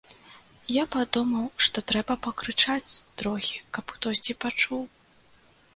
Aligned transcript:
Я 0.81 0.85
падумаў, 0.95 1.43
што 1.65 1.77
трэба 1.91 2.13
пакрычаць 2.29 2.91
трохі, 3.21 3.57
каб 3.79 3.85
хтосьці 3.97 4.39
пачуў. 4.47 4.81